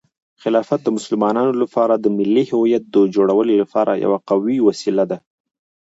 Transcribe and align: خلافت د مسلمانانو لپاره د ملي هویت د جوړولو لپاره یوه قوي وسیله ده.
خلافت 0.41 0.79
د 0.83 0.87
مسلمانانو 0.97 1.53
لپاره 1.61 1.93
د 1.97 2.05
ملي 2.17 2.43
هویت 2.53 2.83
د 2.89 2.97
جوړولو 3.15 3.53
لپاره 3.61 3.91
یوه 4.05 4.19
قوي 4.29 4.57
وسیله 4.67 5.03
ده. 5.11 5.17